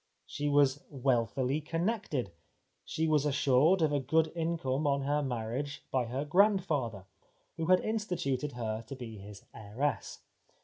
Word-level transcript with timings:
She 0.25 0.49
was 0.49 0.83
wealthily 0.89 1.61
connected; 1.61 2.31
she 2.83 3.07
was 3.07 3.23
assured 3.23 3.83
of 3.83 3.93
a 3.93 3.99
good 3.99 4.31
income 4.35 4.87
on 4.87 5.01
her 5.03 5.21
marriage 5.21 5.83
by 5.91 6.05
her 6.05 6.25
grandfather, 6.25 7.05
who 7.57 7.67
had 7.67 7.81
instituted 7.81 8.53
her 8.53 8.83
to 8.87 8.95
be 8.95 9.19
his 9.19 9.43
heiress. 9.53 10.21